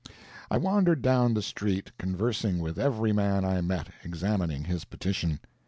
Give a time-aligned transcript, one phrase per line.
[0.49, 5.41] I wandered down the street, conversing with every man I met, examining his petition.